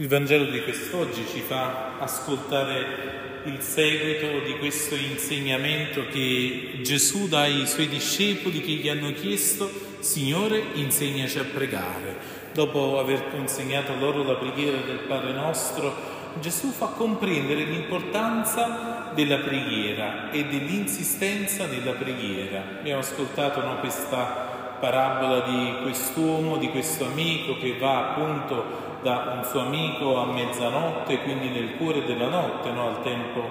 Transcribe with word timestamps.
Il 0.00 0.08
Vangelo 0.08 0.46
di 0.46 0.62
quest'oggi 0.62 1.26
ci 1.30 1.40
fa 1.40 1.98
ascoltare 1.98 3.42
il 3.44 3.60
seguito 3.60 4.42
di 4.46 4.56
questo 4.56 4.94
insegnamento 4.94 6.06
che 6.10 6.78
Gesù 6.82 7.28
dà 7.28 7.40
ai 7.40 7.66
suoi 7.66 7.86
discepoli 7.86 8.62
che 8.62 8.72
gli 8.72 8.88
hanno 8.88 9.12
chiesto, 9.12 9.70
Signore, 9.98 10.62
insegnaci 10.72 11.38
a 11.38 11.44
pregare. 11.44 12.16
Dopo 12.54 12.98
aver 12.98 13.28
consegnato 13.28 13.94
loro 13.96 14.22
la 14.22 14.36
preghiera 14.36 14.78
del 14.78 15.00
Padre 15.00 15.34
nostro, 15.34 15.94
Gesù 16.40 16.70
fa 16.70 16.86
comprendere 16.86 17.64
l'importanza 17.64 19.12
della 19.14 19.40
preghiera 19.40 20.30
e 20.30 20.46
dell'insistenza 20.46 21.66
nella 21.66 21.92
preghiera. 21.92 22.78
Abbiamo 22.78 23.00
ascoltato 23.00 23.60
no, 23.60 23.78
questa 23.80 24.49
parabola 24.80 25.40
di 25.40 25.74
quest'uomo, 25.82 26.56
di 26.56 26.70
questo 26.70 27.04
amico 27.04 27.56
che 27.58 27.76
va 27.78 28.10
appunto 28.10 28.88
da 29.02 29.34
un 29.36 29.44
suo 29.44 29.60
amico 29.60 30.18
a 30.18 30.26
mezzanotte, 30.26 31.20
quindi 31.20 31.48
nel 31.48 31.76
cuore 31.76 32.04
della 32.04 32.28
notte, 32.28 32.70
no? 32.70 32.88
al 32.88 33.02
tempo 33.02 33.42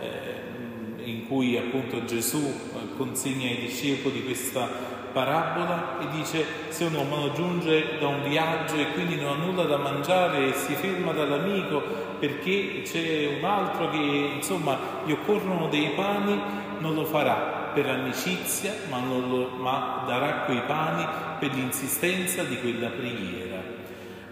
eh, 0.00 1.04
in 1.04 1.26
cui 1.26 1.56
appunto 1.56 2.04
Gesù 2.04 2.42
eh, 2.42 2.96
consegna 2.96 3.48
ai 3.48 3.60
discepoli 3.60 4.24
questa 4.24 4.68
parabola 5.12 5.98
e 6.00 6.08
dice 6.10 6.44
se 6.68 6.84
un 6.84 6.94
uomo 6.94 7.32
giunge 7.32 7.98
da 7.98 8.08
un 8.08 8.22
viaggio 8.22 8.76
e 8.76 8.92
quindi 8.92 9.16
non 9.16 9.32
ha 9.32 9.44
nulla 9.44 9.64
da 9.64 9.76
mangiare 9.76 10.48
e 10.48 10.52
si 10.54 10.74
ferma 10.74 11.12
dall'amico 11.12 11.82
perché 12.18 12.82
c'è 12.82 13.36
un 13.38 13.44
altro 13.44 13.90
che 13.90 13.98
insomma 14.36 14.78
gli 15.04 15.12
occorrono 15.12 15.68
dei 15.68 15.90
pani, 15.94 16.40
non 16.78 16.94
lo 16.94 17.04
farà 17.04 17.61
per 17.72 17.88
amicizia, 17.88 18.74
ma, 18.88 19.00
lo, 19.00 19.48
ma 19.56 20.04
darà 20.06 20.44
quei 20.44 20.62
pani 20.62 21.06
per 21.38 21.52
l'insistenza 21.54 22.42
di 22.44 22.58
quella 22.60 22.88
preghiera. 22.88 23.60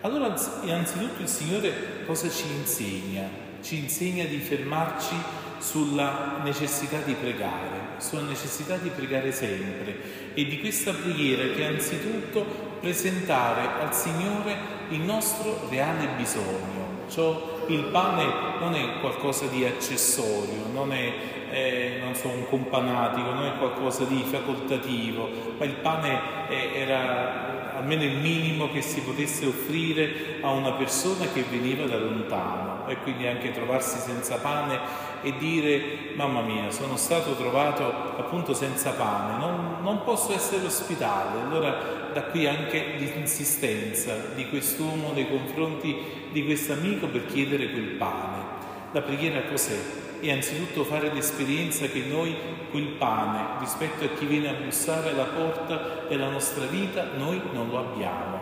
Allora 0.03 0.35
innanzitutto 0.63 1.23
il 1.23 1.29
Signore 1.29 2.05
cosa 2.07 2.29
ci 2.31 2.47
insegna? 2.57 3.29
Ci 3.61 3.79
insegna 3.79 4.25
di 4.25 4.39
fermarci 4.39 5.15
sulla 5.59 6.41
necessità 6.43 6.99
di 7.05 7.13
pregare, 7.13 7.99
sulla 7.99 8.23
necessità 8.23 8.77
di 8.77 8.89
pregare 8.89 9.31
sempre 9.31 10.33
e 10.33 10.47
di 10.47 10.59
questa 10.59 10.93
preghiera 10.93 11.55
che 11.55 11.67
anzitutto 11.67 12.79
presentare 12.81 13.83
al 13.83 13.95
Signore 13.95 14.57
il 14.89 15.01
nostro 15.01 15.67
reale 15.69 16.09
bisogno. 16.17 17.09
Cioè 17.09 17.60
il 17.75 17.85
pane 17.85 18.59
non 18.59 18.75
è 18.75 19.01
qualcosa 19.01 19.47
di 19.47 19.65
accessorio, 19.65 20.67
non 20.73 20.93
è 20.93 21.13
eh, 21.51 21.99
non 22.01 22.15
so, 22.15 22.29
un 22.29 22.47
companatico, 22.49 23.33
non 23.33 23.45
è 23.45 23.59
qualcosa 23.59 24.05
di 24.05 24.23
facoltativo, 24.29 25.29
ma 25.59 25.65
il 25.65 25.75
pane 25.75 26.21
eh, 26.49 26.71
era 26.75 27.77
almeno 27.77 28.05
il 28.05 28.19
minimo 28.19 28.71
che 28.71 28.83
si 28.83 29.01
potesse 29.01 29.47
offrire 29.47 30.39
a 30.43 30.51
una 30.51 30.73
persona 30.73 31.27
che 31.33 31.45
veniva 31.49 31.87
da 31.87 31.99
lontano. 31.99 32.87
E 32.89 32.97
quindi 33.03 33.27
anche 33.27 33.53
trovarsi 33.53 33.99
senza 33.99 34.37
pane 34.37 34.79
e 35.23 35.37
dire 35.39 36.13
mamma 36.15 36.41
mia 36.41 36.71
sono 36.71 36.97
stato 36.97 37.35
trovato 37.37 37.85
appunto 38.17 38.53
senza 38.53 38.91
pane, 38.93 39.39
non, 39.39 39.77
non 39.83 40.03
posso 40.03 40.33
essere 40.33 40.65
ospitale, 40.67 41.41
allora 41.41 42.09
da 42.13 42.23
qui 42.25 42.47
anche 42.47 42.95
l'insistenza 42.97 44.17
di 44.35 44.49
quest'uomo 44.49 45.13
nei 45.13 45.29
confronti 45.29 45.97
di 46.33 46.45
questo 46.45 46.73
amico 46.73 47.07
per 47.07 47.27
chiedere 47.27 47.60
quel 47.69 47.97
pane. 47.97 48.59
La 48.93 49.03
preghiera 49.03 49.43
cos'è? 49.43 50.01
e 50.21 50.31
anzitutto 50.31 50.85
fare 50.85 51.13
l'esperienza 51.13 51.87
che 51.87 52.05
noi 52.07 52.37
quel 52.71 52.89
pane 52.99 53.59
rispetto 53.59 54.05
a 54.05 54.09
chi 54.09 54.27
viene 54.27 54.49
a 54.49 54.53
bussare 54.53 55.11
alla 55.11 55.25
porta 55.25 56.05
della 56.09 56.29
nostra 56.29 56.67
vita, 56.67 57.09
noi 57.17 57.41
non 57.53 57.69
lo 57.69 57.79
abbiamo. 57.79 58.39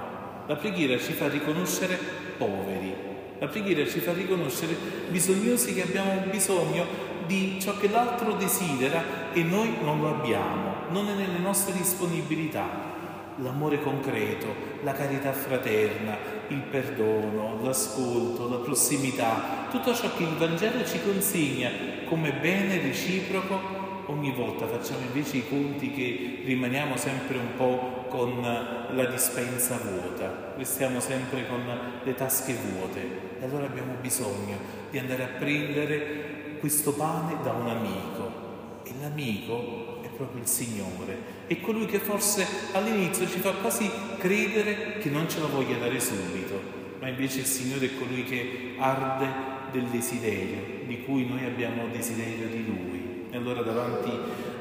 La 0.47 0.57
preghiera 0.57 0.99
ci 0.99 1.13
fa 1.13 1.29
riconoscere 1.29 1.97
poveri, 2.37 2.95
la 3.39 3.47
preghiera 3.47 3.87
ci 3.87 4.01
fa 4.01 4.13
riconoscere 4.13 4.75
bisognosi 5.09 5.73
che 5.75 5.83
abbiamo 5.83 6.21
bisogno 6.31 7.07
di 7.27 7.59
ciò 7.61 7.77
che 7.77 7.89
l'altro 7.89 8.33
desidera 8.33 9.33
e 9.33 9.43
noi 9.43 9.77
non 9.83 10.01
lo 10.01 10.17
abbiamo, 10.17 10.75
non 10.91 11.09
è 11.09 11.15
nelle 11.15 11.39
nostre 11.39 11.75
disponibilità 11.75 12.97
l'amore 13.37 13.81
concreto, 13.81 14.47
la 14.83 14.93
carità 14.93 15.33
fraterna, 15.33 16.17
il 16.49 16.63
perdono, 16.63 17.59
l'ascolto, 17.63 18.49
la 18.49 18.57
prossimità, 18.57 19.67
tutto 19.71 19.95
ciò 19.95 20.09
che 20.17 20.23
il 20.23 20.37
Vangelo 20.37 20.85
ci 20.85 21.01
consegna 21.03 21.71
come 22.09 22.33
bene 22.33 22.81
reciproco, 22.81 23.87
ogni 24.07 24.33
volta 24.33 24.67
facciamo 24.67 25.01
invece 25.07 25.39
i 25.39 25.49
conti 25.49 25.91
che 25.93 26.43
rimaniamo 26.45 26.97
sempre 26.97 27.37
un 27.37 27.55
po' 27.57 28.07
con 28.09 28.41
la 28.41 29.05
dispensa 29.05 29.79
vuota, 29.83 30.55
restiamo 30.57 31.01
sempre 31.01 31.47
con 31.47 31.63
le 32.03 32.15
tasche 32.15 32.55
vuote. 32.55 33.01
E 33.41 33.45
allora 33.45 33.67
abbiamo 33.67 33.95
bisogno 34.01 34.57
di 34.91 34.99
andare 34.99 35.23
a 35.25 35.39
prendere 35.39 36.57
questo 36.59 36.93
pane 36.95 37.37
da 37.43 37.53
un 37.53 37.69
amico. 37.69 38.47
E 38.85 38.93
l'amico 39.01 39.98
proprio 40.19 40.43
il 40.43 40.49
Signore. 40.49 41.17
È 41.47 41.59
colui 41.61 41.87
che 41.87 42.01
forse 42.01 42.45
all'inizio 42.73 43.27
ci 43.27 43.39
fa 43.39 43.53
quasi 43.53 43.89
credere 44.19 44.99
che 44.99 45.09
non 45.09 45.31
ce 45.31 45.39
la 45.41 45.47
voglia 45.47 45.79
dare 45.79 45.99
subito, 46.01 46.61
ma 46.99 47.09
invece 47.09 47.39
il 47.39 47.47
Signore 47.47 47.87
è 47.87 47.97
colui 47.97 48.25
che 48.25 48.75
arde 48.77 49.47
del 49.71 49.85
desiderio, 49.85 50.85
di 50.87 51.05
cui 51.05 51.27
noi 51.27 51.45
abbiamo 51.45 51.87
desiderio 51.91 52.49
di 52.49 52.67
Lui. 52.67 53.27
E 53.31 53.37
allora 53.37 53.63
davanti 53.63 54.11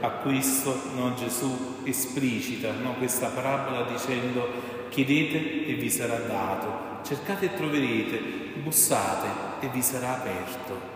a 0.01 0.09
questo 0.09 0.79
no, 0.96 1.16
Gesù 1.16 1.79
esplicita 1.84 2.72
no, 2.73 2.94
questa 2.94 3.29
parabola 3.29 3.90
dicendo 3.90 4.75
chiedete 4.90 5.66
e 5.66 5.73
vi 5.73 5.90
sarà 5.90 6.17
dato, 6.17 7.03
cercate 7.03 7.46
e 7.46 7.56
troverete, 7.56 8.22
bussate 8.62 9.66
e 9.66 9.69
vi 9.69 9.81
sarà 9.81 10.19
aperto. 10.19 10.96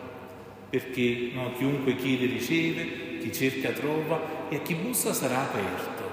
Perché 0.69 1.31
no, 1.33 1.51
chiunque 1.53 1.95
chiede 1.95 2.25
riceve, 2.27 3.10
chi 3.21 3.31
cerca 3.31 3.69
trova 3.69 4.47
e 4.49 4.55
a 4.55 4.61
chi 4.61 4.73
bussa 4.73 5.13
sarà 5.13 5.43
aperto. 5.43 6.09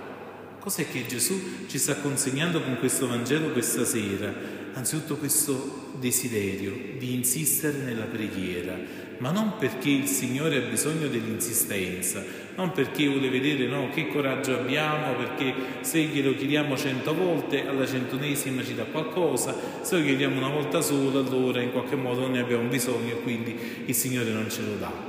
Cos'è 0.61 0.87
che 0.91 1.07
Gesù 1.07 1.67
ci 1.67 1.79
sta 1.79 1.97
consegnando 1.97 2.61
con 2.63 2.79
questo 2.79 3.09
Vangelo 3.09 3.49
questa 3.53 3.85
sera? 3.85 4.33
Anzitutto 4.75 5.17
questo 5.17 5.93
desiderio 5.99 6.73
di 6.99 7.15
insistere 7.15 7.79
nella 7.79 8.05
preghiera, 8.05 8.77
ma 9.19 9.31
non 9.31 9.55
perché 9.59 9.89
il 9.89 10.07
Signore 10.07 10.59
ha 10.59 10.69
bisogno 10.69 11.09
dell'insistenza, 11.09 12.23
non 12.55 12.73
perché 12.73 13.09
vuole 13.09 13.31
vedere 13.31 13.67
no, 13.67 13.89
che 13.89 14.09
coraggio 14.09 14.59
abbiamo, 14.59 15.15
perché 15.15 15.55
se 15.81 16.03
glielo 16.03 16.35
chiediamo 16.35 16.77
cento 16.77 17.15
volte, 17.15 17.67
alla 17.67 17.87
centunesima 17.87 18.63
ci 18.63 18.75
dà 18.75 18.85
qualcosa, 18.85 19.57
se 19.81 19.97
lo 19.97 20.05
chiediamo 20.05 20.37
una 20.37 20.51
volta 20.51 20.83
sola, 20.83 21.21
allora 21.21 21.63
in 21.63 21.73
qualche 21.73 21.97
modo 21.97 22.21
non 22.21 22.33
ne 22.33 22.41
abbiamo 22.41 22.69
bisogno 22.69 23.13
e 23.13 23.23
quindi 23.23 23.59
il 23.87 23.95
Signore 23.95 24.31
non 24.31 24.51
ce 24.51 24.63
lo 24.63 24.75
dà 24.77 25.08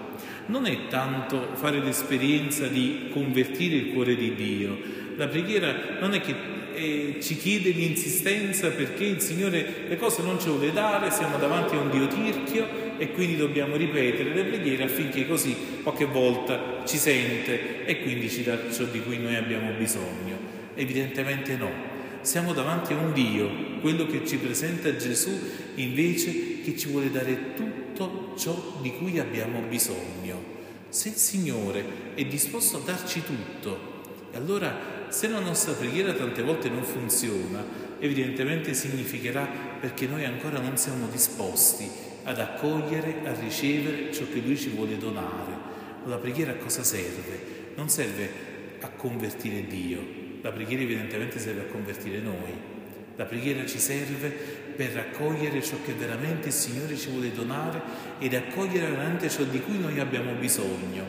non 0.50 0.66
è 0.66 0.88
tanto 0.88 1.50
fare 1.54 1.80
l'esperienza 1.80 2.68
di 2.68 3.08
convertire 3.12 3.76
il 3.76 3.94
cuore 3.94 4.16
di 4.16 4.34
Dio. 4.36 4.78
La 5.16 5.28
preghiera 5.28 5.98
non 6.00 6.14
è 6.14 6.22
che 6.22 6.58
eh, 6.74 7.18
ci 7.22 7.36
chiede 7.38 7.70
l'insistenza 7.70 8.70
perché 8.70 9.06
il 9.06 9.22
Signore 9.22 9.86
le 9.88 9.98
cose 9.98 10.22
non 10.24 10.40
ce 10.40 10.48
le 10.48 10.54
vuole 10.54 10.72
dare, 10.72 11.12
siamo 11.12 11.38
davanti 11.38 11.76
a 11.76 11.80
un 11.80 11.90
Dio 11.92 12.08
tirchio 12.08 12.98
e 12.98 13.12
quindi 13.12 13.38
dobbiamo 13.38 13.76
ripetere 13.76 14.34
le 14.34 14.44
preghiere 14.44 14.84
affinché 14.84 15.28
così 15.28 15.56
qualche 15.84 16.06
volta 16.06 16.82
ci 16.86 16.98
sente 16.98 17.86
e 17.86 18.02
quindi 18.02 18.30
ci 18.30 18.44
dà 18.44 18.58
ciò 18.72 18.86
di 18.86 19.02
cui 19.02 19.20
noi 19.20 19.36
abbiamo 19.36 19.72
bisogno. 19.78 20.38
Evidentemente 20.76 21.56
no. 21.58 21.98
Siamo 22.22 22.54
davanti 22.54 22.94
a 22.94 22.98
un 22.98 23.14
Dio, 23.14 23.50
quello 23.82 24.06
che 24.06 24.26
ci 24.26 24.38
presenta 24.38 24.96
Gesù 24.96 25.32
invece 25.76 26.49
che 26.72 26.78
ci 26.78 26.90
vuole 26.90 27.12
dare 27.12 27.54
tutto 27.54 28.34
ciò 28.38 28.78
di 28.82 28.94
cui 28.94 29.20
abbiamo 29.20 29.62
bisogno. 29.62 30.58
Se 30.90 31.10
il 31.10 31.16
Signore 31.16 32.14
è 32.16 32.26
disposto 32.26 32.78
a 32.78 32.82
darci 32.86 33.24
tutto, 33.24 33.98
allora 34.34 35.08
se 35.10 35.28
la 35.28 35.40
nostra 35.40 35.74
preghiera 35.74 36.14
tante 36.14 36.44
volte 36.44 36.70
non 36.70 36.84
funziona, 36.84 37.64
evidentemente 38.00 38.74
significherà 38.74 39.48
perché 39.80 40.08
noi 40.08 40.26
ancora 40.26 40.60
non 40.60 40.78
siamo 40.78 41.08
disposti 41.08 41.90
ad 42.24 42.40
accogliere, 42.40 43.22
a 43.26 43.34
ricevere 43.34 44.14
ciò 44.14 44.26
che 44.32 44.40
Lui 44.40 44.58
ci 44.58 44.70
vuole 44.70 44.98
donare. 44.98 45.68
La 46.06 46.18
preghiera 46.18 46.52
a 46.52 46.56
cosa 46.56 46.84
serve? 46.84 47.72
Non 47.76 47.90
serve 47.90 48.48
a 48.82 48.90
convertire 48.90 49.66
Dio, 49.66 50.00
la 50.42 50.52
preghiera 50.52 50.84
evidentemente 50.84 51.40
serve 51.40 51.62
a 51.62 51.72
convertire 51.72 52.20
noi. 52.20 52.78
La 53.16 53.26
preghiera 53.26 53.66
ci 53.66 53.80
serve 53.80 54.68
per 54.80 54.92
raccogliere 54.92 55.62
ciò 55.62 55.76
che 55.84 55.92
veramente 55.92 56.48
il 56.48 56.54
Signore 56.54 56.96
ci 56.96 57.10
vuole 57.10 57.34
donare 57.34 57.82
ed 58.18 58.34
accogliere 58.34 58.88
veramente 58.88 59.30
ciò 59.30 59.44
di 59.44 59.60
cui 59.60 59.78
noi 59.78 60.00
abbiamo 60.00 60.32
bisogno. 60.32 61.04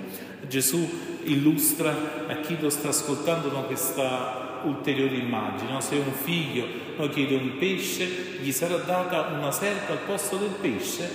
Gesù 0.48 1.20
illustra 1.22 2.26
a 2.26 2.40
chi 2.40 2.58
lo 2.58 2.68
sta 2.68 2.88
ascoltando 2.88 3.48
questa 3.66 4.62
ulteriore 4.64 5.14
immagine. 5.14 5.80
Se 5.80 5.94
un 5.94 6.10
figlio 6.10 6.66
no, 6.96 7.08
chiede 7.10 7.36
un 7.36 7.58
pesce, 7.58 8.40
gli 8.40 8.50
sarà 8.50 8.74
data 8.78 9.28
una 9.38 9.52
serpe 9.52 9.92
al 9.92 9.98
posto 9.98 10.36
del 10.36 10.56
pesce? 10.60 11.08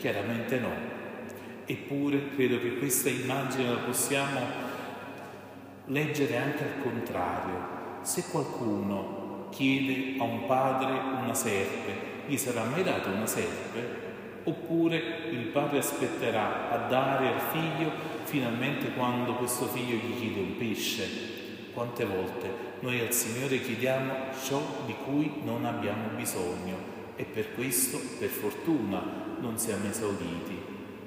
Chiaramente 0.00 0.58
no. 0.58 0.72
Eppure 1.64 2.30
credo 2.34 2.58
che 2.58 2.76
questa 2.78 3.08
immagine 3.08 3.68
la 3.68 3.78
possiamo 3.86 4.40
leggere 5.84 6.36
anche 6.36 6.64
al 6.64 6.82
contrario. 6.82 7.78
Se 8.02 8.24
qualcuno 8.32 9.19
chiede 9.50 10.18
a 10.18 10.24
un 10.24 10.46
padre 10.46 10.92
una 11.22 11.34
serpe, 11.34 12.08
gli 12.26 12.36
sarà 12.36 12.64
mai 12.64 12.82
data 12.82 13.10
una 13.10 13.26
serpe? 13.26 14.08
Oppure 14.44 14.96
il 15.30 15.46
padre 15.52 15.78
aspetterà 15.78 16.70
a 16.70 16.88
dare 16.88 17.28
al 17.28 17.40
figlio 17.40 17.90
finalmente 18.24 18.92
quando 18.92 19.34
questo 19.34 19.66
figlio 19.66 19.96
gli 19.96 20.18
chiede 20.18 20.40
un 20.40 20.56
pesce? 20.56 21.08
Quante 21.72 22.04
volte 22.04 22.68
noi 22.80 23.00
al 23.00 23.12
Signore 23.12 23.60
chiediamo 23.60 24.12
ciò 24.42 24.60
di 24.86 24.94
cui 25.04 25.40
non 25.44 25.64
abbiamo 25.66 26.08
bisogno 26.16 26.98
e 27.16 27.24
per 27.24 27.54
questo, 27.54 28.00
per 28.18 28.28
fortuna, 28.30 29.02
non 29.40 29.58
siamo 29.58 29.88
esauditi. 29.88 30.58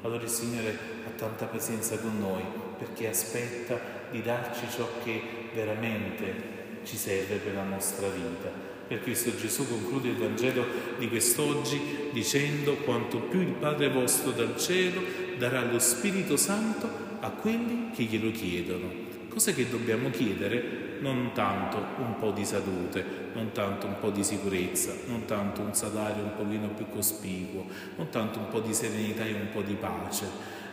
Allora 0.03 0.21
il 0.21 0.29
Signore 0.29 0.77
ha 1.07 1.09
tanta 1.17 1.45
pazienza 1.45 1.97
con 1.97 2.19
noi 2.19 2.43
perché 2.77 3.07
aspetta 3.07 3.79
di 4.11 4.21
darci 4.21 4.69
ciò 4.69 4.87
che 5.03 5.49
veramente 5.53 6.62
ci 6.83 6.97
serve 6.97 7.35
per 7.35 7.53
la 7.53 7.63
nostra 7.63 8.07
vita. 8.07 8.71
Per 8.87 9.01
questo 9.01 9.35
Gesù 9.35 9.67
conclude 9.67 10.09
il 10.09 10.17
Vangelo 10.17 10.65
di 10.99 11.07
quest'oggi 11.07 12.09
dicendo 12.11 12.75
quanto 12.77 13.19
più 13.19 13.39
il 13.39 13.53
Padre 13.53 13.89
vostro 13.89 14.31
dal 14.31 14.57
cielo 14.57 15.01
darà 15.37 15.63
lo 15.63 15.79
Spirito 15.79 16.37
Santo 16.37 16.87
a 17.21 17.29
quelli 17.29 17.91
che 17.95 18.03
glielo 18.03 18.31
chiedono. 18.31 18.91
Cosa 19.29 19.53
che 19.53 19.69
dobbiamo 19.69 20.09
chiedere? 20.09 20.82
Non 21.03 21.31
tanto 21.33 21.83
un 21.97 22.15
po' 22.17 22.31
di 22.31 22.45
salute, 22.45 23.03
non 23.33 23.51
tanto 23.51 23.87
un 23.87 23.99
po' 23.99 24.09
di 24.09 24.23
sicurezza, 24.23 24.93
non 25.07 25.25
tanto 25.25 25.59
un 25.59 25.73
salario 25.73 26.23
un 26.23 26.33
pochino 26.37 26.69
più 26.69 26.87
cospicuo, 26.87 27.65
non 27.97 28.07
tanto 28.07 28.39
un 28.39 28.47
po' 28.47 28.61
di 28.61 28.73
serenità 28.73 29.25
e 29.25 29.33
un 29.33 29.49
po' 29.51 29.63
di 29.63 29.73
pace, 29.73 30.25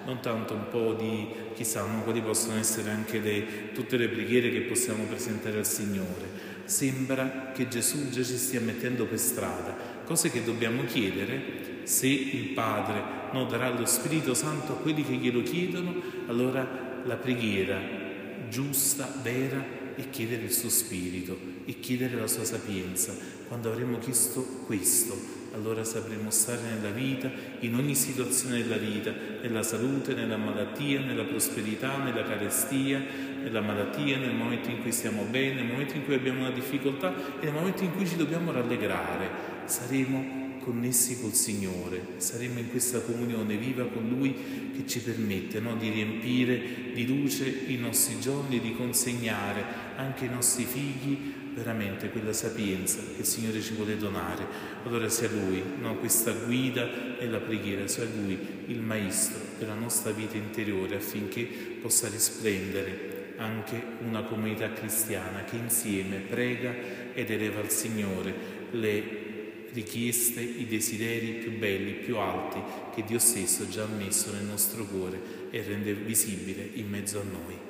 non 0.05 0.21
tanto 0.21 0.55
un 0.55 0.69
po' 0.71 0.95
di, 0.95 1.27
chissà, 1.55 1.83
quali 2.05 2.21
possono 2.21 2.61
essere 2.61 2.91
anche 2.91 3.19
le, 3.19 3.73
tutte 3.73 3.97
le 3.97 4.07
preghiere 4.07 4.53
che 4.53 4.61
possiamo 4.61 5.03
presentare 5.03 5.59
al 5.59 5.67
Signore. 5.67 6.29
Sembra 6.63 7.51
che 7.53 7.67
Gesù 7.67 8.09
già 8.11 8.23
ci 8.23 8.37
stia 8.37 8.61
mettendo 8.61 9.07
per 9.07 9.19
strada, 9.19 9.75
cose 10.05 10.31
che 10.31 10.45
dobbiamo 10.45 10.85
chiedere. 10.85 11.83
Se 11.83 12.07
il 12.07 12.51
Padre 12.51 13.03
non 13.33 13.49
darà 13.49 13.71
lo 13.71 13.85
Spirito 13.85 14.35
Santo 14.35 14.75
a 14.75 14.77
quelli 14.77 15.03
che 15.03 15.15
glielo 15.15 15.43
chiedono, 15.43 15.93
allora 16.29 17.03
la 17.03 17.17
preghiera 17.17 17.81
giusta, 18.49 19.13
vera, 19.23 19.79
è 20.01 20.11
chiedere 20.11 20.43
il 20.43 20.53
suo 20.53 20.69
Spirito 20.69 21.39
e 21.65 21.79
chiedere 21.79 22.17
la 22.17 22.27
sua 22.27 22.45
sapienza. 22.45 23.15
Quando 23.49 23.71
avremo 23.71 23.99
chiesto 23.99 24.43
questo, 24.67 25.40
allora 25.53 25.85
sapremo 25.85 26.31
stare 26.31 26.61
nella 26.63 26.91
vita, 26.91 27.31
in 27.61 27.75
ogni 27.75 27.95
situazione 27.95 28.63
della 28.63 28.77
vita, 28.77 29.13
nella 29.43 29.63
salute, 29.63 30.15
nella 30.15 30.37
malattia, 30.37 31.01
nella 31.01 31.25
prosperità, 31.25 31.99
nella 31.99 32.23
carestia, 32.23 33.03
nella 33.43 33.61
malattia, 33.61 34.19
nel 34.19 34.35
momento 34.35 34.71
in 34.71 34.81
cui 34.81 34.93
stiamo 34.93 35.25
bene, 35.25 35.55
nel 35.55 35.67
momento 35.67 35.95
in 35.97 36.05
cui 36.05 36.15
abbiamo 36.15 36.41
una 36.41 36.51
difficoltà 36.51 37.13
e 37.41 37.45
nel 37.45 37.55
momento 37.55 37.83
in 37.83 37.93
cui 37.95 38.07
ci 38.07 38.17
dobbiamo 38.17 38.53
rallegrare. 38.53 39.49
Saremo 39.65 40.39
connessi 40.61 41.21
col 41.21 41.33
Signore, 41.33 42.03
saremo 42.17 42.59
in 42.59 42.71
questa 42.71 43.01
comunione 43.01 43.57
viva 43.57 43.85
con 43.87 44.09
Lui 44.09 44.35
che 44.77 44.87
ci 44.87 45.01
permette 45.01 45.59
no, 45.59 45.75
di 45.75 45.89
riempire 45.89 46.93
di 46.93 47.07
luce 47.07 47.49
i 47.67 47.77
nostri 47.77 48.21
giorni, 48.21 48.61
di 48.61 48.75
consegnare 48.75 49.65
anche 49.97 50.27
ai 50.27 50.35
nostri 50.35 50.65
figli 50.65 51.40
veramente 51.55 52.11
quella 52.11 52.33
sapienza 52.33 52.99
che 53.15 53.21
il 53.21 53.27
Signore 53.27 53.61
ci 53.61 53.75
vuole 53.75 53.97
donare. 53.97 54.47
Allora 54.85 55.09
sia 55.09 55.29
Lui, 55.29 55.63
no, 55.81 55.97
questa 55.97 56.33
guida 56.33 56.89
nella 57.19 57.39
preghiera, 57.39 57.87
sia 57.87 58.05
Lui 58.05 58.39
il 58.67 58.81
Maestro 58.81 59.41
della 59.59 59.75
nostra 59.75 60.13
vita 60.13 60.37
interiore 60.37 60.97
affinché 60.97 61.43
possa 61.81 62.09
risplendere 62.09 63.35
anche 63.37 63.83
una 64.05 64.23
comunità 64.23 64.73
cristiana 64.73 65.45
che 65.45 65.57
insieme 65.57 66.17
prega 66.19 66.75
ed 67.15 67.31
eleva 67.31 67.61
al 67.61 67.71
Signore 67.71 68.35
le 68.73 69.19
richieste, 69.73 70.41
i 70.41 70.67
desideri 70.67 71.33
più 71.35 71.57
belli, 71.59 71.93
più 71.93 72.19
alti 72.19 72.61
che 72.95 73.05
Dio 73.05 73.19
stesso 73.19 73.69
già 73.69 73.85
ha 73.85 73.87
messo 73.87 74.33
nel 74.33 74.45
nostro 74.45 74.85
cuore 74.85 75.49
e 75.51 75.63
rende 75.63 75.95
visibile 75.95 76.69
in 76.75 76.89
mezzo 76.89 77.21
a 77.21 77.25
noi. 77.25 77.70